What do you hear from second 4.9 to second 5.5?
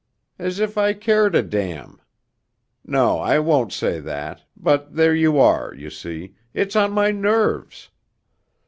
there you